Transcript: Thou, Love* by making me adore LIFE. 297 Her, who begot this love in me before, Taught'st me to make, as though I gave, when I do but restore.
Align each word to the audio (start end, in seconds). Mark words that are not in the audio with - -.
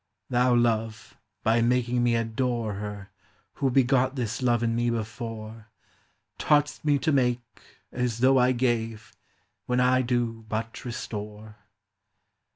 Thou, 0.31 0.55
Love* 0.55 1.15
by 1.43 1.61
making 1.61 2.01
me 2.03 2.15
adore 2.15 2.69
LIFE. 2.69 2.79
297 2.79 3.05
Her, 3.05 3.59
who 3.59 3.69
begot 3.69 4.15
this 4.15 4.41
love 4.41 4.63
in 4.63 4.75
me 4.75 4.89
before, 4.89 5.67
Taught'st 6.39 6.83
me 6.83 6.97
to 6.97 7.11
make, 7.11 7.41
as 7.91 8.17
though 8.17 8.39
I 8.39 8.51
gave, 8.51 9.15
when 9.67 9.79
I 9.79 10.01
do 10.01 10.43
but 10.49 10.83
restore. 10.85 11.57